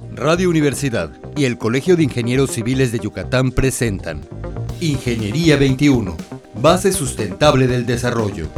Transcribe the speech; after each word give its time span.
Radio 0.00 0.50
Universidad 0.50 1.12
y 1.36 1.44
el 1.44 1.56
Colegio 1.56 1.94
de 1.94 2.02
Ingenieros 2.02 2.50
Civiles 2.50 2.90
de 2.90 2.98
Yucatán 2.98 3.52
presentan 3.52 4.22
Ingeniería 4.80 5.56
21, 5.56 6.16
base 6.60 6.90
sustentable 6.90 7.68
del 7.68 7.86
desarrollo. 7.86 8.48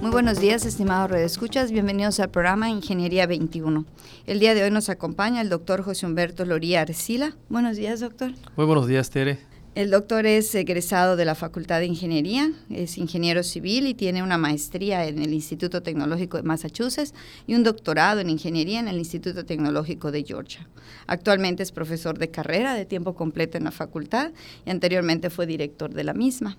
Muy 0.00 0.10
buenos 0.10 0.40
días, 0.40 0.64
estimados 0.64 1.10
redescuchas. 1.10 1.72
Bienvenidos 1.72 2.18
al 2.18 2.30
programa 2.30 2.70
Ingeniería 2.70 3.26
21. 3.26 3.84
El 4.24 4.40
día 4.40 4.54
de 4.54 4.62
hoy 4.62 4.70
nos 4.70 4.88
acompaña 4.88 5.42
el 5.42 5.50
doctor 5.50 5.82
José 5.82 6.06
Humberto 6.06 6.46
Loría 6.46 6.80
Arcila. 6.80 7.36
Buenos 7.50 7.76
días, 7.76 8.00
doctor. 8.00 8.32
Muy 8.56 8.64
buenos 8.64 8.86
días, 8.86 9.10
Tere. 9.10 9.51
El 9.74 9.90
doctor 9.90 10.26
es 10.26 10.54
egresado 10.54 11.16
de 11.16 11.24
la 11.24 11.34
Facultad 11.34 11.78
de 11.78 11.86
Ingeniería, 11.86 12.52
es 12.68 12.98
ingeniero 12.98 13.42
civil 13.42 13.86
y 13.86 13.94
tiene 13.94 14.22
una 14.22 14.36
maestría 14.36 15.06
en 15.06 15.18
el 15.22 15.32
Instituto 15.32 15.82
Tecnológico 15.82 16.36
de 16.36 16.42
Massachusetts 16.42 17.14
y 17.46 17.54
un 17.54 17.62
doctorado 17.62 18.20
en 18.20 18.28
ingeniería 18.28 18.80
en 18.80 18.88
el 18.88 18.98
Instituto 18.98 19.46
Tecnológico 19.46 20.12
de 20.12 20.24
Georgia. 20.24 20.68
Actualmente 21.06 21.62
es 21.62 21.72
profesor 21.72 22.18
de 22.18 22.30
carrera 22.30 22.74
de 22.74 22.84
tiempo 22.84 23.14
completo 23.14 23.56
en 23.56 23.64
la 23.64 23.70
facultad 23.70 24.32
y 24.66 24.70
anteriormente 24.70 25.30
fue 25.30 25.46
director 25.46 25.94
de 25.94 26.04
la 26.04 26.12
misma. 26.12 26.58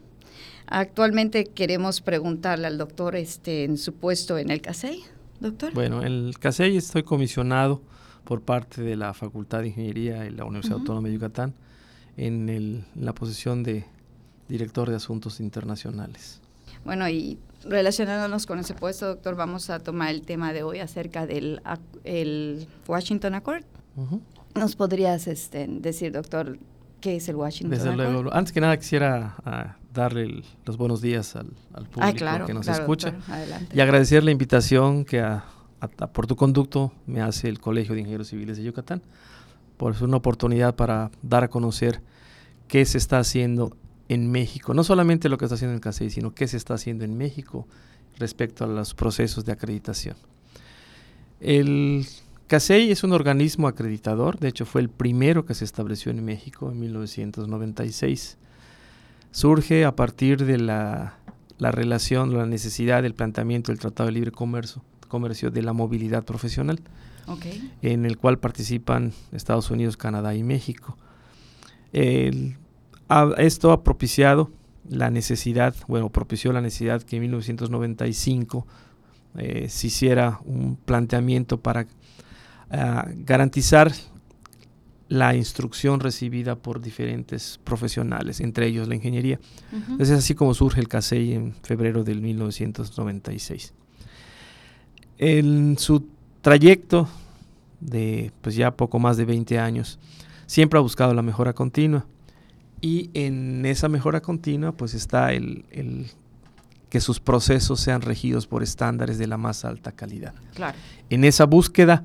Actualmente 0.65 1.45
queremos 1.45 2.01
preguntarle 2.01 2.65
al 2.65 2.79
doctor 2.79 3.15
este, 3.15 3.63
en 3.63 3.77
su 3.77 3.93
puesto 3.93 4.39
en 4.39 4.49
el 4.49 4.59
CASEI, 4.59 5.03
doctor. 5.39 5.71
Bueno, 5.75 6.01
en 6.01 6.07
el 6.07 6.39
CASEI 6.39 6.77
estoy 6.77 7.03
comisionado 7.03 7.83
por 8.23 8.41
parte 8.41 8.81
de 8.81 8.95
la 8.95 9.13
Facultad 9.13 9.59
de 9.59 9.67
Ingeniería 9.67 10.21
de 10.21 10.31
la 10.31 10.45
Universidad 10.45 10.79
Autónoma 10.79 11.09
de 11.09 11.13
Yucatán 11.13 11.53
en, 12.17 12.85
la 12.95 13.13
posición 13.13 13.63
de 13.63 13.85
director 14.47 14.89
de 14.89 14.95
asuntos 14.95 15.39
internacionales. 15.39 16.41
Bueno, 16.85 17.07
y 17.07 17.39
relacionándonos 17.63 18.45
con 18.45 18.59
ese 18.59 18.73
puesto, 18.73 19.07
doctor, 19.07 19.35
vamos 19.35 19.69
a 19.69 19.79
tomar 19.79 20.09
el 20.09 20.21
tema 20.21 20.53
de 20.53 20.63
hoy 20.63 20.79
acerca 20.79 21.25
del 21.25 21.61
el 22.03 22.67
Washington 22.87 23.35
Accord. 23.35 23.63
¿Nos 24.55 24.75
podrías 24.75 25.27
este, 25.27 25.67
decir, 25.67 26.11
doctor, 26.11 26.59
qué 26.99 27.15
es 27.15 27.29
el 27.29 27.35
Washington 27.35 27.99
Accord? 27.99 28.33
Antes 28.33 28.51
que 28.51 28.61
nada 28.61 28.77
quisiera 28.77 29.35
ah, 29.45 29.77
darle 29.93 30.43
los 30.65 30.77
buenos 30.77 31.01
días 31.01 31.35
al, 31.35 31.47
público 31.87 32.45
que 32.45 32.53
nos 32.53 32.67
escucha 32.67 33.15
y 33.73 33.79
agradecer 33.79 34.23
la 34.23 34.31
invitación 34.31 35.05
que 35.05 35.25
por 36.11 36.27
tu 36.27 36.35
conducto 36.35 36.91
me 37.05 37.21
hace 37.21 37.47
el 37.47 37.59
Colegio 37.59 37.93
de 37.93 38.01
Ingenieros 38.01 38.27
Civiles 38.27 38.57
de 38.57 38.63
Yucatán 38.63 39.01
por 39.77 40.01
una 40.01 40.17
oportunidad 40.17 40.75
para 40.75 41.11
dar 41.21 41.43
a 41.43 41.47
conocer 41.49 42.01
qué 42.73 42.85
se 42.85 42.97
está 42.97 43.19
haciendo 43.19 43.77
en 44.09 44.31
México. 44.31 44.73
No 44.73 44.83
solamente 44.83 45.29
lo 45.29 45.37
que 45.37 45.45
está 45.45 45.53
haciendo 45.53 45.75
en 45.75 45.79
CASEI, 45.79 46.09
sino 46.09 46.33
qué 46.33 46.47
se 46.47 46.57
está 46.57 46.73
haciendo 46.73 47.05
en 47.05 47.15
México 47.15 47.67
respecto 48.17 48.63
a 48.63 48.67
los 48.67 48.95
procesos 48.95 49.45
de 49.45 49.51
acreditación. 49.51 50.15
El 51.39 52.07
CASEI 52.47 52.89
es 52.89 53.03
un 53.03 53.13
organismo 53.13 53.67
acreditador, 53.67 54.39
de 54.39 54.47
hecho 54.47 54.65
fue 54.65 54.81
el 54.81 54.89
primero 54.89 55.45
que 55.45 55.53
se 55.53 55.65
estableció 55.65 56.11
en 56.11 56.25
México 56.25 56.71
en 56.71 56.79
1996. 56.79 58.39
Surge 59.29 59.85
a 59.85 59.95
partir 59.95 60.43
de 60.43 60.57
la, 60.57 61.19
la 61.59 61.69
relación, 61.69 62.35
la 62.35 62.47
necesidad 62.47 63.03
del 63.03 63.13
planteamiento 63.13 63.71
del 63.71 63.77
Tratado 63.77 64.07
de 64.07 64.13
Libre 64.13 64.31
Comercio, 64.31 64.81
comercio 65.09 65.51
de 65.51 65.61
la 65.61 65.73
movilidad 65.73 66.25
profesional 66.25 66.81
en 67.83 68.07
el 68.07 68.17
cual 68.17 68.39
participan 68.39 69.13
Estados 69.31 69.69
Unidos, 69.69 69.95
Canadá 69.95 70.33
y 70.33 70.41
México. 70.41 70.97
Esto 73.37 73.71
ha 73.71 73.83
propiciado 73.83 74.51
la 74.89 75.09
necesidad, 75.09 75.75
bueno, 75.87 76.09
propició 76.09 76.51
la 76.51 76.61
necesidad 76.61 77.01
que 77.01 77.17
en 77.17 77.21
1995 77.23 78.67
eh, 79.37 79.67
se 79.69 79.87
hiciera 79.87 80.39
un 80.45 80.75
planteamiento 80.75 81.59
para 81.59 81.87
ah, 82.69 83.07
garantizar 83.15 83.91
la 85.07 85.35
instrucción 85.35 85.99
recibida 85.99 86.55
por 86.55 86.81
diferentes 86.81 87.59
profesionales, 87.63 88.39
entre 88.39 88.67
ellos 88.67 88.87
la 88.87 88.95
ingeniería. 88.95 89.39
Es 89.99 90.09
así 90.09 90.33
como 90.33 90.53
surge 90.53 90.81
el 90.81 90.87
CASEI 90.87 91.33
en 91.33 91.53
febrero 91.61 92.03
del 92.03 92.21
1996. 92.21 93.73
En 95.19 95.77
su 95.77 96.07
trayecto 96.41 97.07
de 97.79 98.31
pues 98.41 98.55
ya 98.55 98.75
poco 98.75 98.97
más 98.97 99.17
de 99.17 99.25
20 99.25 99.59
años, 99.59 99.99
siempre 100.47 100.79
ha 100.79 100.81
buscado 100.81 101.13
la 101.13 101.21
mejora 101.21 101.53
continua. 101.53 102.05
Y 102.83 103.09
en 103.13 103.65
esa 103.65 103.87
mejora 103.87 104.21
continua 104.21 104.73
pues 104.73 104.93
está 104.93 105.31
el, 105.31 105.63
que 106.89 106.99
sus 106.99 107.21
procesos 107.21 107.79
sean 107.79 108.01
regidos 108.01 108.45
por 108.45 108.61
estándares 108.61 109.17
de 109.17 109.25
la 109.25 109.37
más 109.37 109.63
alta 109.63 109.93
calidad. 109.93 110.33
En 111.09 111.23
esa 111.23 111.45
búsqueda 111.45 112.03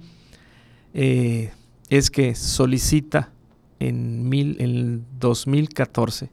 eh, 0.94 1.50
es 1.88 2.12
que 2.12 2.36
solicita 2.36 3.32
en, 3.80 4.28
mil, 4.28 4.56
en 4.60 5.04
2014 5.18 6.30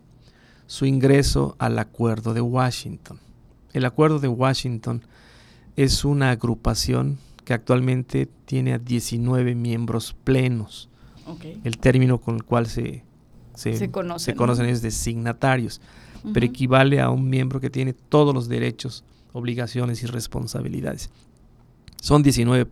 su 0.68 0.86
ingreso 0.86 1.56
al 1.58 1.80
Acuerdo 1.80 2.36
de 2.36 2.42
Washington. 2.42 3.20
El 3.74 3.84
Acuerdo 3.84 4.20
de 4.20 4.28
Washington 4.28 5.02
es 5.76 6.06
una 6.06 6.30
agrupación 6.30 7.18
que 7.46 7.56
actualmente 7.56 8.30
tiene 8.46 8.74
a 8.74 8.78
19 8.78 9.56
miembros 9.56 10.16
plenos. 10.24 10.88
El 11.64 11.80
término 11.80 12.20
con 12.20 12.36
el 12.36 12.44
cual 12.44 12.68
se, 12.68 13.04
se, 13.56 13.92
conocen 13.92 14.66
ellos 14.66 14.82
de 14.82 14.92
signatarios, 14.92 15.82
pero 16.34 16.46
equivale 16.46 17.00
a 17.02 17.10
un 17.10 17.30
miembro 17.30 17.60
que 17.60 17.70
tiene 17.70 17.94
todos 17.94 18.34
los 18.34 18.48
derechos, 18.48 19.04
obligaciones 19.34 20.02
y 20.04 20.08
responsabilidades. 20.08 21.10
Son 22.02 22.24
19, 22.24 22.68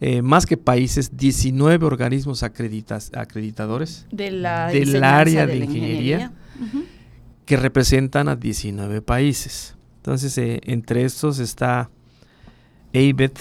eh, 0.00 0.22
más 0.22 0.46
que 0.46 0.56
países, 0.56 1.16
19 1.16 1.86
organismos 1.86 2.42
acreditadores 2.42 4.06
del 4.10 4.44
área 4.44 5.46
de, 5.46 5.56
ingeniería, 5.56 6.32
que 7.44 7.56
representan 7.56 8.28
a 8.28 8.36
19 8.36 9.02
países. 9.02 9.76
Entonces, 9.96 10.36
eh, 10.38 10.60
entre 10.64 11.04
estos 11.04 11.38
está 11.38 11.90
ABET, 12.94 13.38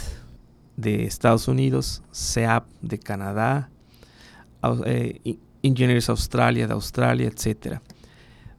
de 0.82 1.06
Estados 1.06 1.48
Unidos, 1.48 2.02
SEAP 2.12 2.66
de 2.82 3.00
Canadá, 3.00 3.70
eh, 4.86 5.38
Engineers 5.64 6.10
Australia 6.10 6.68
de 6.68 6.74
Australia, 6.74 7.28
etc. 7.28 7.80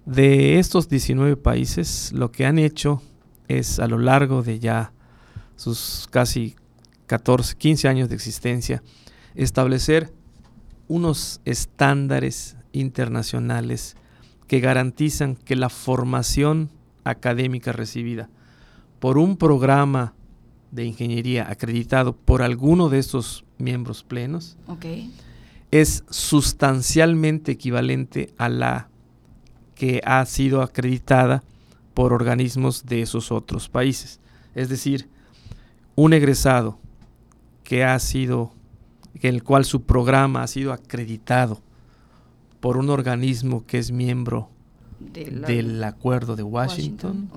De 0.04 0.58
estos 0.58 0.88
19 0.88 1.36
países, 1.36 2.12
lo 2.12 2.32
que 2.32 2.46
han 2.46 2.58
hecho 2.58 3.02
es 3.48 3.78
a 3.78 3.86
lo 3.86 3.98
largo 3.98 4.42
de 4.42 4.58
ya 4.58 4.92
sus 5.56 6.08
casi 6.10 6.56
14, 7.06 7.56
15 7.56 7.88
años 7.88 8.08
de 8.08 8.14
existencia, 8.14 8.82
establecer 9.34 10.12
unos 10.88 11.40
estándares 11.44 12.56
internacionales 12.72 13.96
que 14.46 14.60
garantizan 14.60 15.36
que 15.36 15.56
la 15.56 15.68
formación 15.68 16.70
académica 17.04 17.72
recibida 17.72 18.28
por 18.98 19.18
un 19.18 19.36
programa 19.36 20.14
de 20.70 20.84
ingeniería 20.84 21.50
acreditado 21.50 22.16
por 22.16 22.42
alguno 22.42 22.88
de 22.88 22.98
estos 22.98 23.44
miembros 23.58 24.02
plenos 24.02 24.56
es 25.72 26.04
sustancialmente 26.10 27.50
equivalente 27.52 28.32
a 28.36 28.48
la 28.48 28.88
que 29.74 30.02
ha 30.04 30.24
sido 30.26 30.62
acreditada 30.62 31.42
por 31.94 32.12
organismos 32.12 32.84
de 32.84 33.02
esos 33.02 33.32
otros 33.32 33.68
países. 33.68 34.20
Es 34.54 34.68
decir, 34.68 35.08
un 35.96 36.12
egresado 36.12 36.78
que 37.64 37.84
ha 37.84 37.98
sido, 37.98 38.52
en 39.14 39.34
el 39.34 39.42
cual 39.42 39.64
su 39.64 39.82
programa 39.82 40.42
ha 40.42 40.46
sido 40.46 40.74
acreditado 40.74 41.60
por 42.60 42.76
un 42.76 42.90
organismo 42.90 43.66
que 43.66 43.78
es 43.78 43.90
miembro 43.90 44.50
del 45.00 45.82
acuerdo 45.82 46.36
de 46.36 46.42
Washington, 46.42 47.30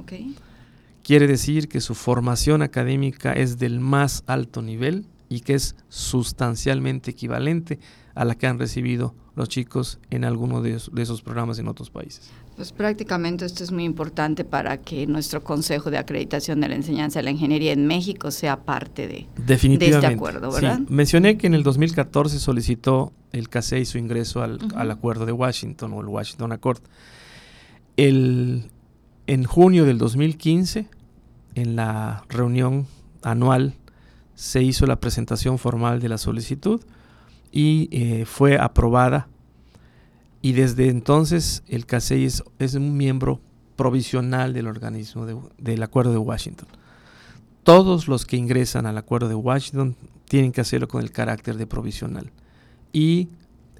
quiere 1.03 1.25
decir 1.25 1.68
que 1.69 1.79
su 1.81 1.95
formación 1.95 2.62
académica 2.62 3.31
es 3.31 3.57
del 3.57 3.80
más 3.80 4.24
alto 4.27 4.62
nivel 4.62 5.07
y 5.30 5.39
que 5.39 5.56
es 5.56 5.75
sustancialmente 5.89 7.12
equivalente 7.12 7.80
a 8.15 8.25
la 8.25 8.35
que 8.35 8.47
han 8.47 8.57
recibido 8.57 9.13
los 9.35 9.50
chicos 9.50 10.00
en 10.09 10.23
alguno 10.23 10.62
de, 10.62 10.75
esos 10.75 11.21
programas 11.21 11.59
en 11.59 11.67
otros 11.67 11.89
países. 11.89 12.31
Pues 12.56 12.71
prácticamente 12.71 13.45
esto 13.45 13.65
es 13.65 13.71
muy 13.73 13.83
importante 13.83 14.45
para 14.45 14.77
que 14.77 15.06
nuestro 15.07 15.44
Consejo 15.44 15.91
de 15.91 15.97
Acreditación 15.97 16.62
de 16.62 16.69
la 16.69 16.75
Enseñanza 16.75 17.19
de 17.19 17.23
la 17.23 17.31
Ingeniería 17.31 17.73
en 17.73 17.85
México 17.85 18.31
sea 18.31 18.63
parte 18.63 19.07
de, 19.07 19.27
este 19.47 20.06
acuerdo, 20.06 20.51
¿verdad? 20.51 20.79
Sí. 20.79 20.85
Mencioné 20.89 21.38
que 21.38 21.47
en 21.47 21.53
el 21.53 21.63
2014 21.63 22.39
solicitó 22.39 23.12
el 23.33 23.50
CASEI 23.50 23.83
su 23.83 23.97
ingreso 23.97 24.41
al, 24.41 24.59
al, 24.73 24.89
acuerdo 24.89 25.25
de 25.25 25.33
Washington 25.33 25.91
o 25.94 26.00
el 26.00 26.07
Washington 26.07 26.53
Accord. 26.53 26.79
El, 27.97 28.71
en 29.27 29.44
junio 29.44 29.83
del 29.83 29.97
2015 29.97 30.88
en 31.56 31.75
la 31.75 32.23
reunión 32.29 32.88
anual 33.21 33.73
se 34.35 34.63
hizo 34.63 34.85
la 34.85 35.01
presentación 35.01 35.57
formal 35.57 36.00
de 36.00 36.07
la 36.07 36.17
solicitud 36.17 36.81
y 37.56 37.88
eh, 37.92 38.25
fue 38.25 38.60
aprobada 38.60 39.30
y 40.42 40.52
desde 40.52 40.90
entonces 40.90 41.63
el 41.68 41.88
CASEI 41.88 42.25
es, 42.25 42.74
un 42.75 42.96
miembro 42.96 43.40
provisional 43.75 44.54
del 44.54 44.68
organismo 44.68 45.25
del 45.57 45.81
Acuerdo 45.81 46.12
de 46.12 46.19
Washington. 46.19 46.68
todos 47.63 48.07
los 48.07 48.25
que 48.25 48.38
ingresan 48.38 48.86
al 48.86 48.98
acuerdo 49.00 49.28
de 49.28 49.34
Washington 49.34 49.96
tienen 50.25 50.52
que 50.52 50.62
hacerlo 50.62 50.88
con 50.88 51.02
el 51.02 51.12
carácter 51.12 51.57
de 51.57 51.66
provisional. 51.66 52.31
Y 52.94 53.30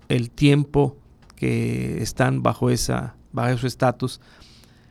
el 0.10 0.31
tiempo 0.31 0.98
que 1.36 2.01
están 2.01 2.42
bajo, 2.42 2.69
esa, 2.69 3.16
bajo 3.31 3.51
ese 3.51 3.68
estatus 3.68 4.21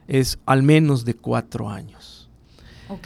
es 0.07 0.39
al 0.47 0.63
menos 0.63 1.05
de 1.05 1.15
cuatro 1.15 1.71
años. 1.71 2.29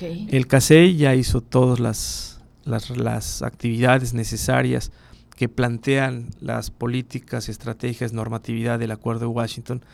El 0.03 0.47
CASEI 0.47 0.97
ya 0.97 1.15
hizo 1.15 1.41
todas 1.41 1.79
las, 1.79 2.41
las, 2.65 3.43
actividades 3.43 4.13
necesarias 4.13 4.93
que 5.38 5.49
plantean 5.49 6.31
las 6.40 6.73
políticas, 6.73 7.49
estrategias, 7.49 8.12
normatividad 8.12 8.76
del 8.76 8.90
Acuerdo 8.90 9.20
de 9.20 9.26
Washington 9.26 9.85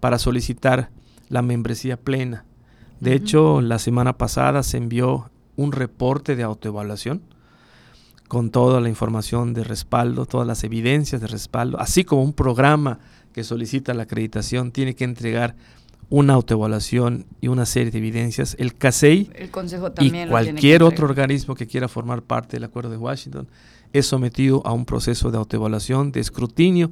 para 0.00 0.18
solicitar 0.18 0.88
la 1.28 1.42
membresía 1.42 1.98
plena. 1.98 2.46
De 2.98 3.12
hecho, 3.12 3.60
la 3.60 3.78
semana 3.78 4.16
pasada 4.16 4.62
se 4.62 4.78
envió 4.78 5.30
un 5.56 5.72
reporte 5.72 6.36
de 6.36 6.42
autoevaluación 6.42 7.20
con 8.28 8.48
toda 8.48 8.80
la 8.80 8.88
información 8.88 9.52
de 9.52 9.62
respaldo, 9.62 10.24
todas 10.24 10.46
las 10.46 10.64
evidencias 10.64 11.20
de 11.20 11.26
respaldo, 11.26 11.78
así 11.78 12.04
como 12.04 12.22
un 12.22 12.32
programa 12.32 12.98
que 13.34 13.44
solicita 13.44 13.92
la 13.92 14.04
acreditación 14.04 14.72
tiene 14.72 14.94
que 14.94 15.04
entregar 15.04 15.54
una 16.08 16.32
autoevaluación 16.32 17.26
y 17.42 17.48
una 17.48 17.66
serie 17.66 17.90
de 17.90 17.98
evidencias. 17.98 18.56
El 18.58 18.74
CASEI 18.74 19.30
y 20.00 20.26
cualquier 20.28 20.82
otro 20.82 21.06
organismo 21.06 21.54
que 21.54 21.66
quiera 21.66 21.88
formar 21.88 22.22
parte 22.22 22.56
del 22.56 22.64
Acuerdo 22.64 22.88
de 22.88 22.96
Washington 22.96 23.48
es 23.92 24.06
sometido 24.06 24.62
a 24.66 24.72
un 24.72 24.84
proceso 24.84 25.30
de 25.30 25.38
autoevaluación, 25.38 26.12
de 26.12 26.20
escrutinio, 26.20 26.90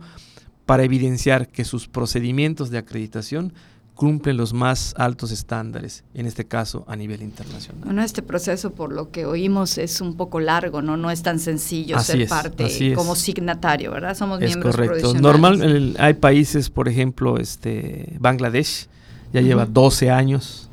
para 0.66 0.82
evidenciar 0.82 1.48
que 1.48 1.64
sus 1.64 1.88
procedimientos 1.88 2.70
de 2.70 2.78
acreditación 2.78 3.52
cumplen 3.96 4.36
los 4.36 4.52
más 4.52 4.94
altos 4.98 5.32
estándares, 5.32 6.04
en 6.12 6.26
este 6.26 6.44
caso 6.44 6.84
a 6.86 6.96
nivel 6.96 7.22
internacional. 7.22 7.82
Bueno, 7.82 8.02
este 8.02 8.20
proceso, 8.20 8.70
por 8.72 8.92
lo 8.92 9.10
que 9.10 9.24
oímos, 9.24 9.78
es 9.78 10.02
un 10.02 10.16
poco 10.16 10.38
largo, 10.38 10.82
¿no? 10.82 10.98
No 10.98 11.10
es 11.10 11.22
tan 11.22 11.40
sencillo 11.40 11.98
ser 12.00 12.28
parte 12.28 12.94
como 12.94 13.16
signatario, 13.16 13.90
¿verdad? 13.90 14.14
Somos 14.14 14.40
es 14.42 14.50
miembros 14.50 14.76
correcto. 14.76 15.14
Normal, 15.14 15.96
hay 15.98 16.14
países, 16.14 16.68
por 16.68 16.88
ejemplo, 16.88 17.38
este 17.38 18.16
Bangladesh, 18.20 18.86
ya 19.32 19.40
lleva 19.40 19.64
12 19.64 20.10
años. 20.10 20.68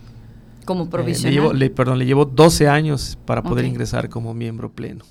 Como 0.66 0.84
eh, 0.84 0.88
provisional. 0.92 1.58
le 1.58 1.70
perdón, 1.70 2.00
le 2.00 2.06
llevó 2.06 2.26
12 2.26 2.68
años 2.68 3.18
para 3.26 3.42
poder 3.42 3.66
ingresar 3.66 4.10
como 4.10 4.34
miembro 4.34 4.70
pleno. 4.70 5.06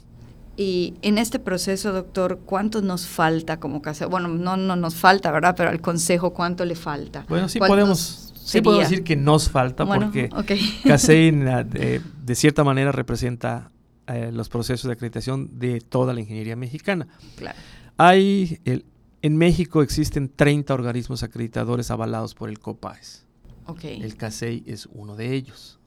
Y 0.57 0.95
en 1.01 1.17
este 1.17 1.39
proceso, 1.39 1.93
doctor, 1.93 2.41
¿cuánto 2.45 2.83
nos 2.83 3.07
falta 3.07 3.59
como 3.59 3.81
casa? 3.81 4.07
Bueno, 4.07 4.29
no, 4.29 4.57
no 4.57 4.77
nos 4.77 4.95
falta, 4.95 5.31
¿verdad? 5.31 5.55
Pero 5.57 5.71
al 5.71 5.81
Consejo, 5.81 6.35
¿cuánto 6.35 6.65
le 6.65 6.75
falta? 6.75 7.25
Bueno, 7.29 7.49
sí 7.49 7.59
podemos, 7.59 8.35
sí 8.37 8.61
podemos 8.61 8.89
decir 8.89 9.03
que 9.03 9.17
nos 9.17 9.49
falta 9.49 9.87
porque 9.87 10.29
CASEI 10.85 11.31
de, 11.31 12.35
cierta 12.35 12.65
manera 12.65 12.93
representa 12.93 13.71
eh, 14.07 14.31
los 14.31 14.51
procesos 14.51 14.89
de 14.89 14.93
acreditación 14.93 15.59
de 15.59 15.81
toda 15.81 16.13
la 16.13 16.21
ingeniería 16.21 16.55
mexicana. 16.55 17.09
Claro. 17.37 17.59
Hay, 17.97 18.61
el, 18.67 18.85
en 19.23 19.37
México 19.39 19.83
existen 19.83 20.31
30 20.35 20.75
organismos 20.75 21.23
acreditadores 21.23 21.91
avalados 21.91 22.35
por 22.35 22.51
el 22.51 22.59
COPAES. 22.59 23.25
Okay. 23.67 24.03
El 24.03 24.17
CASEI 24.17 24.65
es 24.67 24.87
uno 24.93 25.17
de 25.17 25.35
ellos. 25.35 25.79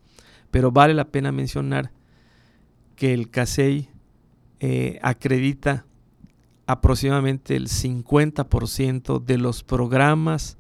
Pero 0.50 0.72
vale 0.72 0.94
la 0.94 1.06
pena 1.06 1.32
mencionar 1.32 1.92
que 2.96 3.14
el 3.14 3.30
CASEI 3.30 3.90
eh, 4.68 4.98
acredita 5.04 5.86
aproximadamente 6.66 7.56
el 7.56 7.68
50% 7.68 9.24
de 9.24 9.38
los 9.38 9.62
programas 9.62 10.58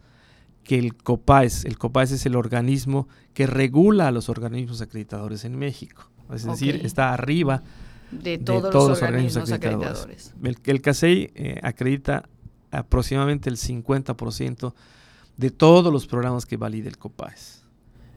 que 0.63 0.77
el 0.77 0.95
COPAES, 0.95 1.65
el 1.65 1.79
COPAES 1.79 2.11
es 2.11 2.25
el 2.27 2.35
organismo 2.35 3.07
que 3.33 3.47
regula 3.47 4.07
a 4.07 4.11
los 4.11 4.29
organismos 4.29 4.79
acreditadores 4.81 5.43
en 5.43 5.57
México. 5.57 6.07
Es 6.31 6.43
decir, 6.43 6.81
está 6.83 7.15
arriba 7.15 7.63
de 8.11 8.37
todos, 8.37 8.71
los, 8.71 9.01
organismos, 9.01 9.51
acreditadores. 9.51 10.35
El, 10.63 10.81
CASEI 10.81 11.31
eh, 11.33 11.59
acredita 11.63 12.29
aproximadamente 12.69 13.49
el 13.49 13.57
50% 13.57 14.75
de 15.35 15.49
todos 15.49 15.91
los 15.91 16.05
programas 16.05 16.45
que 16.45 16.57
valida 16.57 16.89
el 16.89 16.99
COPAES. 16.99 17.63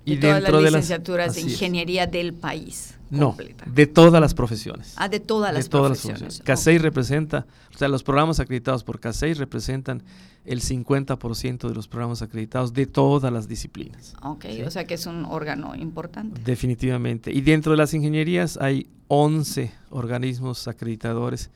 Y 0.05 0.17
de 0.17 0.41
todas 0.43 0.53
las 0.53 0.63
licenciaturas 0.65 1.35
de, 1.35 1.41
ingeniería 1.41 2.07
del 2.07 2.35
país. 2.35 2.98
No, 3.11 3.37
de 3.67 3.87
todas 3.87 4.21
las 4.21 4.35
profesiones. 4.35 4.95
Ah, 4.97 5.09
de 5.09 5.21
todas 5.21 5.55
las 5.55 5.69
profesiones. 5.69 6.43
CASEI 6.45 6.79
representa, 6.79 7.47
o 7.75 7.79
sea, 7.79 7.89
los 7.89 8.03
programas 8.03 8.41
acreditados 8.41 8.85
por 8.85 9.01
CASEI 9.01 9.35
representan 9.35 10.03
el 10.45 10.61
50% 10.61 11.69
de 11.69 11.75
los 11.75 11.89
programas 11.89 12.23
acreditados 12.23 12.73
de 12.73 12.87
todas 12.87 13.33
las 13.33 13.49
disciplinas. 13.49 14.15
Ok, 14.23 14.47
o 14.67 14.71
sea 14.71 14.87
que 14.87 14.95
es 14.95 15.07
un 15.07 15.25
órgano 15.25 15.75
importante. 15.75 16.41
Definitivamente. 16.43 17.33
Y 17.33 17.41
dentro 17.41 17.73
de 17.73 17.79
las 17.79 17.95
ingenierías 17.95 18.59
hay 18.61 18.89
11 19.09 19.73
organismos 19.91 20.69
acreditadores 20.69 21.51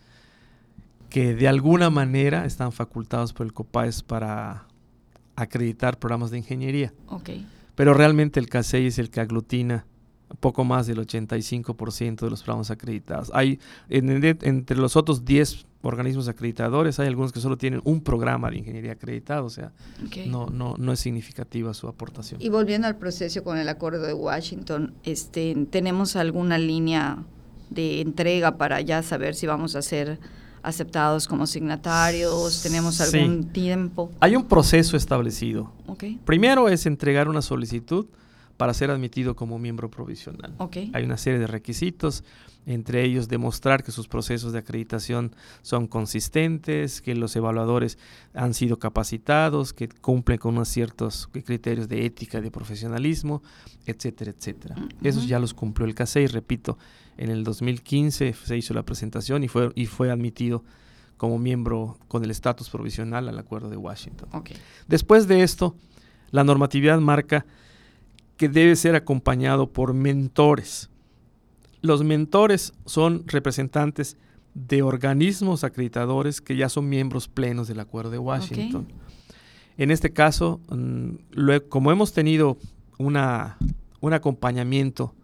que 1.11 1.35
de 1.35 1.49
alguna 1.49 1.91
manera 1.91 2.47
están 2.47 2.73
facultados 2.73 3.33
por 3.33 3.47
el 3.47 3.53
COPAES 3.53 4.03
para 4.03 4.67
acreditar 5.37 5.99
programas 5.99 6.31
de 6.31 6.39
ingeniería. 6.39 6.93
Okay. 7.09 7.47
Pero 7.75 7.95
realmente 7.95 8.41
el 8.41 8.49
CASEI 8.49 8.87
es 8.87 8.99
el 8.99 9.11
que 9.11 9.21
aglutina 9.21 9.87
poco 10.41 10.65
más 10.65 10.87
del 10.87 10.99
85% 10.99 12.21
de 12.21 12.31
los 12.31 12.43
programas 12.43 12.71
acreditados. 12.71 13.31
Hay 13.35 13.61
entre 13.89 14.77
los 14.77 14.97
otros 14.97 15.25
10 15.25 15.67
organismos 15.83 16.29
acreditadores, 16.29 16.99
hay 17.01 17.09
algunos 17.09 17.33
que 17.33 17.41
solo 17.41 17.59
tienen 17.59 17.81
un 17.85 18.01
programa 18.03 18.51
de 18.51 18.59
ingeniería 18.59 18.93
acreditado, 18.93 19.45
o 19.45 19.51
sea, 19.51 19.73
no, 20.27 20.47
no, 20.47 20.77
no 20.79 20.93
es 20.93 21.01
significativa 21.01 21.75
su 21.75 21.89
aportación. 21.89 22.41
Y 22.41 22.49
volviendo 22.49 22.87
al 22.87 22.97
proceso 22.97 23.43
con 23.43 23.59
el 23.59 23.69
acuerdo 23.69 24.03
de 24.07 24.15
Washington, 24.15 24.95
este, 25.03 25.55
¿tenemos 25.71 26.17
alguna 26.17 26.59
línea 26.59 27.25
de 27.71 28.01
entrega 28.01 28.57
para 28.57 28.81
ya 28.81 29.03
saber 29.03 29.35
si 29.35 29.47
vamos 29.47 29.75
a 29.75 29.83
ser 29.83 30.19
aceptados 30.63 31.27
como 31.27 31.47
signatarios? 31.47 32.63
¿Tenemos 32.63 33.01
algún 33.01 33.49
tiempo? 33.49 34.11
Hay 34.21 34.37
un 34.37 34.47
proceso 34.47 34.97
establecido. 34.97 35.73
Primero 36.25 36.69
es 36.69 36.87
entregar 36.87 37.29
una 37.29 37.43
solicitud 37.43 38.07
para 38.57 38.75
ser 38.75 38.91
admitido 38.91 39.35
como 39.37 39.59
miembro 39.59 39.91
provisional. 39.91 40.55
Hay 40.93 41.05
una 41.05 41.17
serie 41.17 41.39
de 41.39 41.47
requisitos, 41.47 42.25
entre 42.65 43.05
ellos 43.05 43.29
demostrar 43.29 43.83
que 43.83 43.91
sus 43.91 44.07
procesos 44.07 44.53
de 44.53 44.61
acreditación 44.61 45.35
son 45.63 45.87
consistentes, 45.89 47.03
que 47.03 47.15
los 47.15 47.35
evaluadores 47.35 47.99
han 48.35 48.55
sido 48.55 48.79
capacitados, 48.79 49.73
que 49.73 49.89
cumplen 49.89 50.39
con 50.39 50.55
unos 50.55 50.69
ciertos 50.69 51.29
criterios 51.33 51.89
de 51.89 52.07
ética, 52.07 52.41
de 52.41 52.51
profesionalismo, 52.51 53.43
etcétera, 53.87 54.31
etcétera. 54.31 54.77
Esos 55.03 55.27
ya 55.27 55.39
los 55.39 55.55
cumplió 55.55 55.87
el 55.87 55.95
CASEI, 55.95 56.29
repito, 56.29 56.79
en 57.17 57.31
el 57.31 57.45
2015 57.45 58.33
se 58.33 58.57
hizo 58.57 58.75
la 58.75 58.85
presentación 58.85 59.45
y 59.45 59.49
fue, 59.49 59.71
y 59.75 59.87
fue 59.87 60.11
admitido 60.11 60.65
como 61.17 61.39
miembro 61.39 61.99
con 62.09 62.25
el 62.25 62.31
estatus 62.31 62.71
provisional 62.71 63.29
al 63.29 63.39
Acuerdo 63.39 63.71
de 63.71 63.77
Washington. 63.77 64.29
Después 64.89 65.29
de 65.29 65.43
esto, 65.43 65.77
la 66.31 66.43
normatividad 66.43 66.99
marca 67.01 67.45
que 68.37 68.49
debe 68.49 68.77
ser 68.77 68.95
acompañado 68.95 69.73
por 69.73 69.95
mentores. 69.95 70.91
Los 71.81 72.05
mentores 72.05 72.73
son 72.87 73.25
representantes 73.27 74.17
de 74.55 74.83
organismos 74.83 75.65
acreditadores 75.65 76.41
que 76.41 76.57
ya 76.57 76.69
son 76.69 76.89
miembros 76.89 77.29
plenos 77.29 77.69
del 77.69 77.81
Acuerdo 77.81 78.11
de 78.11 78.19
Washington. 78.19 78.87
En 79.79 79.91
este 79.91 80.13
caso, 80.13 80.61
mm, 80.69 81.15
como 81.69 81.91
hemos 81.91 82.13
tenido 82.13 82.59
una, 82.99 83.57
un 84.01 84.13
acompañamiento 84.13 85.15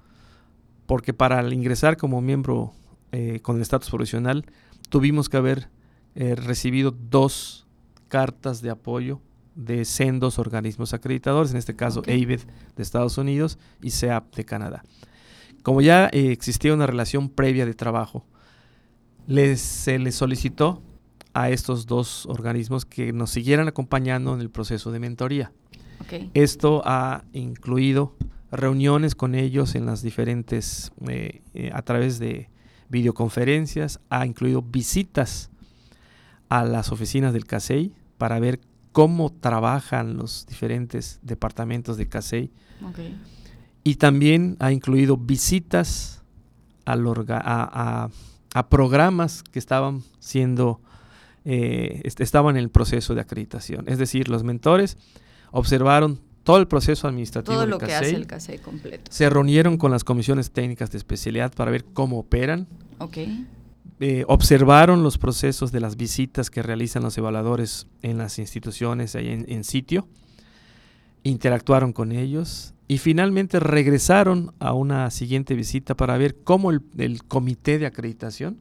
porque 0.86 1.12
para 1.12 1.46
ingresar 1.52 1.98
como 1.98 2.22
miembro 2.22 2.72
eh, 3.12 3.40
con 3.42 3.56
el 3.56 3.62
estatus 3.62 3.90
profesional 3.90 4.46
tuvimos 4.88 5.28
que 5.28 5.36
haber 5.36 5.68
eh, 6.14 6.34
recibido 6.34 6.90
dos 6.90 7.66
cartas 8.08 8.62
de 8.62 8.70
apoyo 8.70 9.20
de 9.58 9.84
sendos 9.84 10.38
organismos 10.38 10.94
acreditadores, 10.94 11.50
en 11.50 11.56
este 11.56 11.74
caso 11.74 12.00
okay. 12.00 12.24
de 12.24 12.40
Estados 12.76 13.18
Unidos 13.18 13.58
y 13.82 13.90
CEAP 13.90 14.36
de 14.36 14.44
Canadá. 14.44 14.84
Como 15.64 15.80
ya 15.80 16.06
eh, 16.12 16.30
existía 16.30 16.72
una 16.72 16.86
relación 16.86 17.28
previa 17.28 17.66
de 17.66 17.74
trabajo, 17.74 18.24
se 19.26 19.98
les 19.98 20.14
solicitó 20.14 20.80
a 21.34 21.50
estos 21.50 21.86
dos 21.86 22.24
organismos 22.26 22.84
que 22.84 23.12
nos 23.12 23.30
siguieran 23.30 23.66
acompañando 23.66 24.32
en 24.32 24.40
el 24.40 24.48
proceso 24.48 24.92
de 24.92 25.00
mentoría. 25.00 25.52
Esto 26.32 26.80
ha 26.86 27.24
incluido 27.32 28.14
reuniones 28.52 29.16
con 29.16 29.34
ellos 29.34 29.74
en 29.74 29.84
las 29.86 30.02
diferentes, 30.02 30.92
eh, 31.08 31.42
eh, 31.52 31.70
a 31.74 31.82
través 31.82 32.18
de 32.20 32.48
videoconferencias, 32.88 34.00
ha 34.08 34.24
incluido 34.24 34.62
visitas 34.62 35.50
a 36.48 36.64
las 36.64 36.92
oficinas 36.92 37.32
del 37.34 37.44
CASEI 37.44 37.92
para 38.16 38.38
ver 38.38 38.60
cómo 38.92 39.30
trabajan 39.32 40.16
los 40.16 40.46
diferentes 40.46 41.18
departamentos 41.22 41.96
de 41.96 42.08
CASEI. 42.08 42.50
Y 43.84 43.94
también 43.96 44.56
ha 44.60 44.72
incluido 44.72 45.16
visitas 45.16 46.22
a, 46.84 48.08
programas 48.68 49.42
que 49.42 49.58
estaban 49.58 50.02
siendo, 50.18 50.80
eh, 51.44 52.02
estaban 52.04 52.56
en 52.56 52.62
el 52.62 52.70
proceso 52.70 53.14
de 53.14 53.20
acreditación. 53.20 53.84
Es 53.88 53.98
decir, 53.98 54.28
los 54.28 54.42
mentores 54.42 54.96
observaron 55.50 56.20
todo 56.44 56.56
el 56.56 56.66
proceso 56.66 57.06
administrativo 57.08 57.54
todo 57.54 57.60
del 57.60 57.70
lo 57.70 57.78
que 57.78 57.86
CASEI. 57.86 58.08
hace 58.08 58.16
el 58.16 58.26
CASEI 58.26 58.58
completo. 58.58 59.10
Se 59.12 59.28
reunieron 59.28 59.76
con 59.76 59.90
las 59.90 60.02
comisiones 60.02 60.50
técnicas 60.50 60.90
de 60.90 60.98
especialidad 60.98 61.52
para 61.54 61.70
ver 61.70 61.84
cómo 61.84 62.18
operan. 62.18 62.66
Ok. 62.98 63.18
Eh, 64.00 64.24
observaron 64.28 65.02
los 65.02 65.18
procesos 65.18 65.72
de 65.72 65.80
las 65.80 65.96
visitas 65.96 66.50
que 66.50 66.62
realizan 66.62 67.02
los 67.02 67.18
evaluadores 67.18 67.88
en 68.02 68.18
las 68.18 68.38
instituciones 68.38 69.16
ahí 69.16 69.28
en, 69.28 69.44
en 69.48 69.64
sitio. 69.64 70.06
Interactuaron 71.24 71.92
con 71.92 72.12
ellos 72.12 72.74
y 72.86 72.98
finalmente 72.98 73.60
regresaron 73.60 74.54
a 74.60 74.72
una 74.72 75.10
siguiente 75.10 75.54
visita 75.54 75.96
para 75.96 76.16
ver 76.16 76.36
cómo 76.44 76.70
el, 76.70 76.82
el 76.96 77.24
comité 77.24 77.78
de 77.78 77.86
acreditación 77.86 78.58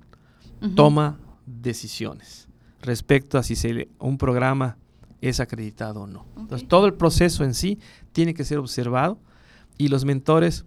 toma 0.75 1.19
decisiones 1.45 2.47
respecto 2.81 3.37
a 3.37 3.43
si 3.43 3.55
se 3.55 3.89
un 3.99 4.17
programa 4.17 4.77
es 5.21 5.39
acreditado 5.39 6.01
o 6.01 6.07
no. 6.07 6.25
Entonces, 6.37 6.67
todo 6.67 6.85
el 6.85 6.93
proceso 6.93 7.43
en 7.43 7.53
sí 7.53 7.79
tiene 8.11 8.33
que 8.33 8.43
ser 8.43 8.57
observado 8.57 9.19
y 9.77 9.87
los 9.87 10.05
mentores, 10.05 10.65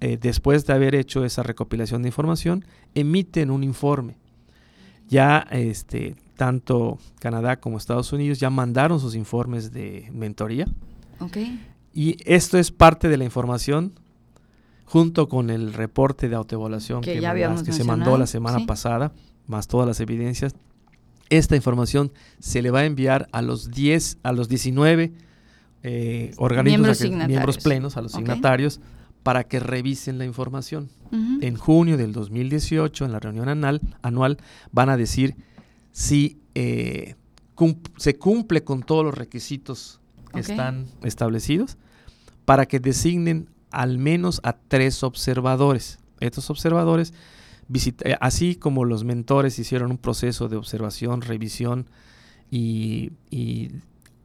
eh, 0.00 0.18
después 0.20 0.66
de 0.66 0.72
haber 0.74 0.94
hecho 0.94 1.24
esa 1.24 1.42
recopilación 1.42 2.02
de 2.02 2.08
información, 2.08 2.64
emiten 2.94 3.50
un 3.50 3.64
informe. 3.64 4.16
Ya 5.08 5.46
este, 5.50 6.16
tanto 6.36 6.98
Canadá 7.20 7.56
como 7.60 7.78
Estados 7.78 8.12
Unidos 8.12 8.38
ya 8.40 8.50
mandaron 8.50 8.98
sus 9.00 9.14
informes 9.14 9.72
de 9.72 10.08
mentoría 10.12 10.66
Ok. 11.20 11.36
y 11.94 12.16
esto 12.24 12.58
es 12.58 12.72
parte 12.72 13.08
de 13.08 13.16
la 13.16 13.24
información 13.24 13.92
junto 14.84 15.28
con 15.28 15.50
el 15.50 15.72
reporte 15.72 16.28
de 16.28 16.34
autoevaluación 16.36 17.00
Que 17.02 17.14
que, 17.14 17.20
ya 17.20 17.28
mandas- 17.28 17.30
habíamos 17.30 17.62
que 17.62 17.72
se 17.72 17.84
mandó 17.84 18.18
la 18.18 18.26
semana 18.26 18.58
sí. 18.58 18.66
pasada, 18.66 19.12
más 19.46 19.66
todas 19.68 19.86
las 19.86 20.00
evidencias. 20.00 20.54
Esta 21.30 21.56
información 21.56 22.12
se 22.40 22.60
le 22.62 22.70
va 22.70 22.80
a 22.80 22.84
enviar 22.84 23.28
a 23.32 23.42
los 23.42 23.70
10, 23.70 24.18
a 24.22 24.32
los 24.32 24.48
19 24.48 25.12
eh, 25.82 26.32
organismos, 26.36 27.00
Miembros 27.00 27.00
acre- 27.02 27.26
miembros 27.28 27.58
plenos, 27.58 27.96
a 27.96 28.02
los 28.02 28.12
signatarios, 28.12 28.80
para 29.26 29.44
que 29.44 29.58
revisen 29.58 30.18
la 30.18 30.24
información. 30.24 30.88
En 31.42 31.56
junio 31.56 31.96
del 31.96 32.12
2018, 32.12 33.04
en 33.04 33.12
la 33.12 33.18
reunión 33.20 33.48
anual, 33.48 33.80
anual 34.02 34.38
van 34.72 34.88
a 34.88 34.96
decir 34.96 35.34
si 35.92 36.38
eh, 36.54 37.14
cum- 37.56 37.80
se 37.96 38.16
cumple 38.16 38.62
con 38.62 38.82
todos 38.84 39.04
los 39.04 39.14
requisitos 39.14 40.00
que 40.32 40.40
están 40.52 40.86
establecidos 41.02 41.76
para 42.44 42.66
que 42.66 42.78
designen 42.80 43.48
al 43.70 43.98
menos 43.98 44.40
a 44.44 44.52
tres 44.54 45.02
observadores. 45.02 45.98
Estos 46.20 46.48
observadores, 46.50 47.12
visita- 47.68 48.08
eh, 48.10 48.16
así 48.20 48.54
como 48.54 48.84
los 48.84 49.02
mentores 49.04 49.58
hicieron 49.58 49.90
un 49.90 49.98
proceso 49.98 50.48
de 50.48 50.56
observación, 50.56 51.20
revisión 51.20 51.86
y, 52.50 53.10
y 53.30 53.70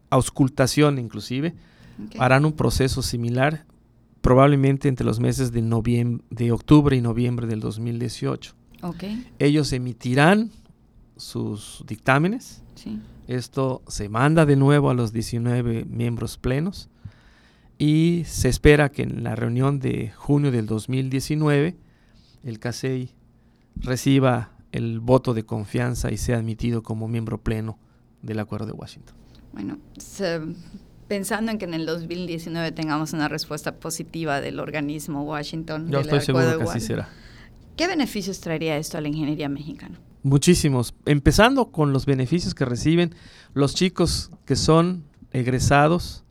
auscultación 0.09 0.99
inclusive, 0.99 1.55
harán 2.19 2.45
un 2.45 2.53
proceso 2.53 3.01
similar 3.01 3.65
probablemente 4.21 4.87
entre 4.87 5.05
los 5.05 5.19
meses 5.19 5.51
de, 5.51 6.19
de 6.29 6.51
octubre 6.51 6.95
y 6.95 7.01
noviembre 7.01 7.47
del 7.47 7.59
2018. 7.59 8.53
Ok. 8.83 9.03
Ellos 9.39 9.73
emitirán 9.73 10.51
sus 11.17 11.83
dictámenes. 11.87 12.63
Sí. 12.75 12.99
Esto 13.27 13.81
se 13.87 14.09
manda 14.09 14.45
de 14.45 14.55
nuevo 14.55 14.89
a 14.89 14.93
los 14.93 15.13
19 15.13 15.85
miembros 15.85 16.37
plenos 16.37 16.89
y 17.77 18.23
se 18.25 18.49
espera 18.49 18.89
que 18.91 19.03
en 19.03 19.23
la 19.23 19.35
reunión 19.35 19.79
de 19.79 20.11
junio 20.15 20.51
del 20.51 20.65
2019 20.65 21.77
el 22.43 22.59
CASEI 22.59 23.11
reciba 23.75 24.51
el 24.71 24.99
voto 24.99 25.33
de 25.33 25.43
confianza 25.45 26.11
y 26.11 26.17
sea 26.17 26.37
admitido 26.37 26.81
como 26.83 27.07
miembro 27.07 27.39
pleno 27.41 27.77
del 28.21 28.39
Acuerdo 28.39 28.67
de 28.67 28.71
Washington. 28.73 29.15
Bueno, 29.53 29.77
se- 29.97 30.39
pensando 31.11 31.51
en 31.51 31.57
que 31.57 31.65
en 31.65 31.73
el 31.73 31.85
2019 31.85 32.71
tengamos 32.71 33.11
una 33.11 33.27
respuesta 33.27 33.75
positiva 33.75 34.39
del 34.39 34.61
organismo 34.61 35.23
Washington. 35.23 35.91
Yo 35.91 35.99
estoy 35.99 36.21
seguro 36.21 36.57
que 36.57 36.63
así 36.63 36.79
será. 36.79 37.09
¿Qué 37.75 37.85
beneficios 37.85 38.39
traería 38.39 38.77
esto 38.77 38.97
a 38.97 39.01
la 39.01 39.09
ingeniería 39.09 39.49
mexicana? 39.49 39.99
Muchísimos. 40.23 40.93
Empezando 41.05 41.65
con 41.69 41.91
los 41.91 42.05
beneficios 42.05 42.55
que 42.55 42.63
reciben 42.63 43.13
los 43.53 43.75
chicos 43.75 44.31
que 44.45 44.55
son 44.55 45.03
egresados 45.33 46.23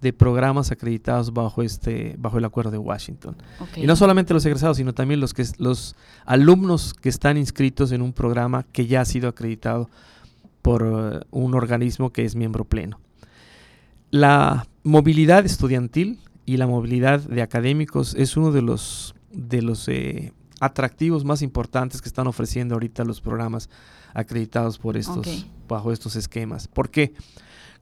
de 0.00 0.12
programas 0.12 0.72
acreditados 0.72 1.32
bajo 1.32 1.62
este 1.62 2.16
bajo 2.18 2.38
el 2.38 2.44
acuerdo 2.46 2.72
de 2.72 2.78
Washington. 2.78 3.36
Y 3.76 3.86
no 3.86 3.94
solamente 3.94 4.34
los 4.34 4.44
egresados, 4.44 4.78
sino 4.78 4.92
también 4.92 5.20
los 5.20 5.34
que 5.34 5.44
los 5.58 5.94
alumnos 6.24 6.94
que 6.94 7.10
están 7.10 7.36
inscritos 7.36 7.92
en 7.92 8.02
un 8.02 8.12
programa 8.12 8.64
que 8.72 8.88
ya 8.88 9.02
ha 9.02 9.04
sido 9.04 9.28
acreditado 9.28 9.88
por 10.62 10.82
eh, 10.82 11.24
un 11.30 11.54
organismo 11.54 12.10
que 12.10 12.24
es 12.24 12.34
miembro 12.34 12.64
pleno. 12.64 12.98
La 14.16 14.66
movilidad 14.82 15.44
estudiantil 15.44 16.20
y 16.46 16.56
la 16.56 16.66
movilidad 16.66 17.20
de 17.20 17.42
académicos 17.42 18.14
es 18.14 18.38
uno 18.38 18.50
de 18.50 18.62
los 18.62 19.14
de 19.30 19.60
los 19.60 19.86
eh, 19.88 20.32
atractivos 20.58 21.26
más 21.26 21.42
importantes 21.42 22.00
que 22.00 22.08
están 22.08 22.26
ofreciendo 22.26 22.76
ahorita 22.76 23.04
los 23.04 23.20
programas 23.20 23.68
acreditados 24.14 24.78
por 24.78 24.96
estos 24.96 25.46
bajo 25.68 25.92
estos 25.92 26.16
esquemas. 26.16 26.66
¿Por 26.66 26.88
qué? 26.88 27.12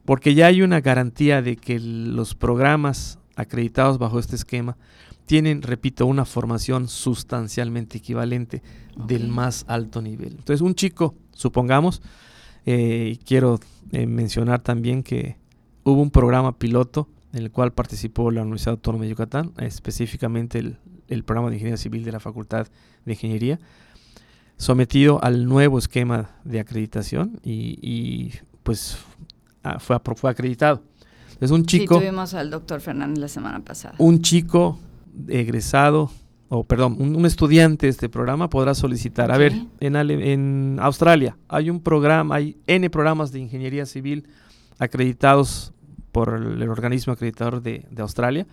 Porque 0.03 0.35
ya 0.35 0.47
hay 0.47 0.61
una 0.61 0.81
garantía 0.81 1.41
de 1.41 1.55
que 1.55 1.79
los 1.79 2.35
programas 2.35 3.17
acreditados 3.37 3.97
bajo 3.97 4.19
este 4.19 4.35
esquema 4.35 4.75
tienen, 5.25 5.61
repito, 5.61 6.05
una 6.05 6.25
formación 6.25 6.89
sustancialmente 6.89 7.99
equivalente 7.99 8.61
del 9.07 9.29
más 9.29 9.63
alto 9.69 10.01
nivel. 10.01 10.33
Entonces, 10.33 10.59
un 10.59 10.75
chico, 10.75 11.15
supongamos, 11.31 12.01
eh, 12.65 13.19
quiero 13.25 13.61
eh, 13.93 14.05
mencionar 14.05 14.59
también 14.59 15.01
que 15.01 15.37
hubo 15.85 16.01
un 16.01 16.11
programa 16.11 16.57
piloto 16.57 17.07
en 17.31 17.43
el 17.43 17.51
cual 17.51 17.71
participó 17.71 18.29
la 18.31 18.41
Universidad 18.41 18.71
Autónoma 18.73 19.03
de 19.05 19.11
Yucatán, 19.11 19.51
específicamente 19.59 20.59
el, 20.59 20.77
el 21.07 21.23
programa 21.23 21.49
de 21.49 21.55
Ingeniería 21.55 21.77
Civil 21.77 22.03
de 22.03 22.11
la 22.11 22.19
Facultad 22.19 22.67
de 23.05 23.11
Ingeniería, 23.13 23.59
sometido 24.57 25.21
al 25.23 25.45
nuevo 25.45 25.77
esquema 25.77 26.31
de 26.43 26.59
acreditación 26.59 27.39
y, 27.43 27.77
y, 27.81 28.33
pues 28.63 28.97
fue, 29.79 29.95
apro- 29.97 30.15
fue 30.15 30.29
acreditado. 30.31 30.81
Entonces, 31.33 31.51
un 31.51 31.65
chico 31.65 31.95
Sí, 31.95 32.01
tuvimos 32.05 32.33
al 32.33 32.49
doctor 32.49 32.79
Fernández 32.79 33.19
la 33.19 33.27
semana 33.27 33.59
pasada. 33.59 33.95
un 33.97 34.21
chico 34.21 34.79
egresado, 35.27 36.09
o 36.47 36.63
perdón, 36.63 36.95
un, 36.99 37.15
un 37.17 37.25
estudiante 37.25 37.87
de 37.87 37.89
este 37.91 38.07
programa 38.07 38.49
podrá 38.49 38.73
solicitar. 38.73 39.31
A 39.31 39.37
ver, 39.37 39.53
en, 39.81 39.95
Ale- 39.97 40.31
en 40.31 40.77
Australia 40.79 41.37
hay 41.49 41.69
un 41.69 41.81
programa, 41.81 42.35
hay 42.35 42.57
N 42.67 42.89
programas 42.89 43.31
de 43.33 43.39
ingeniería 43.39 43.85
civil 43.85 44.27
acreditados 44.79 45.73
por 46.15 46.33
el, 46.33 46.69
organismo 46.69 47.11
acreditador 47.11 47.61
de, 47.61 47.85
de 47.91 48.01
Australia. 48.01 48.47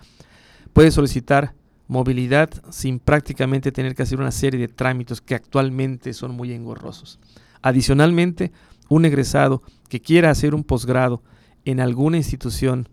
Puede 0.73 0.91
solicitar 0.91 1.55
movilidad 1.87 2.51
sin 2.71 2.99
prácticamente 2.99 3.71
tener 3.71 3.95
que 3.95 4.03
hacer 4.03 4.19
una 4.19 4.33
serie 4.33 4.59
de 4.59 4.67
trámites 4.67 5.21
que 5.21 5.37
actualmente 5.37 6.13
son 6.13 6.33
muy 6.33 6.53
engorrosos. 6.53 7.21
Adicionalmente, 7.63 8.51
un 8.89 9.05
egresado 9.05 9.63
que 9.89 10.01
quiera 10.01 10.31
hacer 10.31 10.57
un 10.57 10.65
posgrado 10.65 11.23
en 11.65 11.79
alguna 11.79 12.17
institución 12.17 12.89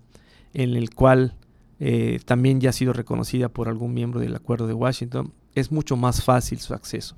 en 0.53 0.75
el 0.75 0.93
cual 0.93 1.33
eh, 1.79 2.19
también 2.25 2.61
ya 2.61 2.69
ha 2.69 2.73
sido 2.73 2.93
reconocida 2.93 3.49
por 3.49 3.69
algún 3.69 3.95
miembro 3.95 4.19
del 4.19 4.35
Acuerdo 4.35 4.67
de 4.67 4.75
Washington, 4.75 5.33
es 5.55 5.71
mucho 5.71 5.97
más 5.97 6.23
fácil 6.23 6.59
su 6.59 6.75
acceso. 6.75 7.15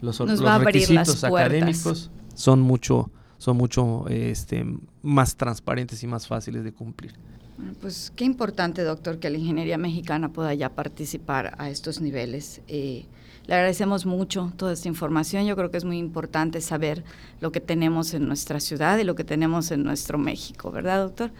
Los, 0.00 0.20
los 0.20 0.64
requisitos 0.64 1.22
académicos 1.22 2.10
son 2.34 2.62
mucho, 2.62 3.10
son 3.44 3.58
mucho 3.58 4.08
este, 4.08 4.64
más 5.02 5.36
transparentes 5.36 6.02
y 6.02 6.06
más 6.06 6.26
fáciles 6.26 6.64
de 6.64 6.72
cumplir. 6.72 7.12
Bueno, 7.58 7.74
pues 7.78 8.10
qué 8.16 8.24
importante, 8.24 8.82
doctor, 8.82 9.18
que 9.18 9.28
la 9.28 9.36
ingeniería 9.36 9.76
mexicana 9.76 10.30
pueda 10.32 10.54
ya 10.54 10.70
participar 10.70 11.54
a 11.58 11.68
estos 11.68 12.00
niveles. 12.00 12.62
Eh, 12.68 13.04
le 13.46 13.54
agradecemos 13.54 14.06
mucho 14.06 14.50
toda 14.56 14.72
esta 14.72 14.88
información. 14.88 15.44
Yo 15.44 15.56
creo 15.56 15.70
que 15.70 15.76
es 15.76 15.84
muy 15.84 15.98
importante 15.98 16.62
saber 16.62 17.04
lo 17.42 17.52
que 17.52 17.60
tenemos 17.60 18.14
en 18.14 18.26
nuestra 18.26 18.60
ciudad 18.60 18.96
y 18.96 19.04
lo 19.04 19.14
que 19.14 19.24
tenemos 19.24 19.70
en 19.72 19.82
nuestro 19.82 20.16
México, 20.16 20.70
¿verdad, 20.70 21.02
doctor? 21.02 21.30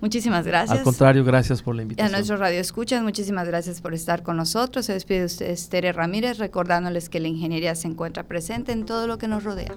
Muchísimas 0.00 0.46
gracias. 0.46 0.78
Al 0.78 0.84
contrario, 0.84 1.24
gracias 1.24 1.60
por 1.60 1.74
la 1.74 1.80
A 1.80 1.82
invitación. 1.82 2.12
nuestro 2.12 2.36
radio 2.36 2.60
escuchas, 2.60 3.02
muchísimas 3.02 3.48
gracias 3.48 3.80
por 3.80 3.94
estar 3.94 4.22
con 4.22 4.36
nosotros. 4.36 4.86
Se 4.86 4.92
despide 4.92 5.24
usted, 5.24 5.58
Tere 5.68 5.92
Ramírez, 5.92 6.38
recordándoles 6.38 7.08
que 7.08 7.18
la 7.18 7.26
ingeniería 7.26 7.74
se 7.74 7.88
encuentra 7.88 8.22
presente 8.22 8.70
en 8.70 8.86
todo 8.86 9.08
lo 9.08 9.18
que 9.18 9.26
nos 9.26 9.42
rodea. 9.42 9.76